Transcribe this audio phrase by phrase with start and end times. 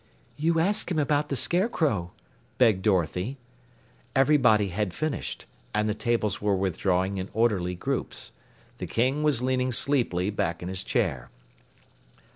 [0.35, 2.11] "You ask him about the Scarecrow,"
[2.57, 3.37] begged Dorothy.
[4.15, 8.31] Everybody had finished, and the tables were withdrawing in orderly groups.
[8.79, 11.29] The King was leaning sleepily back in his chair.